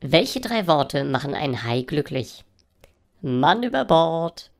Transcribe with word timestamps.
Welche 0.00 0.40
drei 0.40 0.68
Worte 0.68 1.02
machen 1.02 1.34
einen 1.34 1.64
Hai 1.64 1.82
glücklich? 1.82 2.44
Mann 3.20 3.64
über 3.64 3.84
Bord. 3.84 4.52